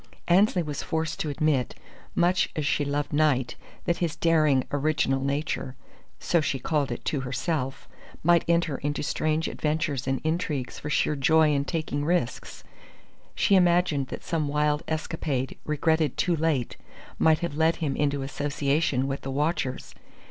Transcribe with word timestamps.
Annesley 0.27 0.63
was 0.63 0.81
forced 0.81 1.19
to 1.19 1.29
admit, 1.29 1.75
much 2.15 2.49
as 2.55 2.65
she 2.65 2.83
loved 2.83 3.13
Knight, 3.13 3.55
that 3.85 3.97
his 3.97 4.15
daring, 4.15 4.63
original 4.71 5.21
nature 5.23 5.75
(so 6.19 6.41
she 6.41 6.57
called 6.57 6.91
it 6.91 7.05
to 7.05 7.19
herself) 7.19 7.87
might 8.23 8.43
enter 8.47 8.77
into 8.79 9.03
strange 9.03 9.47
adventures 9.47 10.07
and 10.07 10.19
intrigues 10.23 10.79
for 10.79 10.89
sheer 10.89 11.15
joy 11.15 11.53
in 11.53 11.65
taking 11.65 12.03
risks. 12.03 12.63
She 13.35 13.53
imagined 13.55 14.07
that 14.07 14.23
some 14.23 14.47
wild 14.47 14.81
escapade 14.87 15.59
regretted 15.65 16.17
too 16.17 16.35
late 16.35 16.77
might 17.19 17.37
have 17.41 17.53
led 17.55 17.75
him 17.75 17.95
into 17.95 18.23
association 18.23 19.07
with 19.07 19.21
the 19.21 19.29
watchers. 19.29 19.93